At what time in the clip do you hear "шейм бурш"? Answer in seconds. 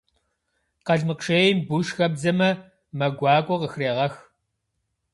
1.25-1.89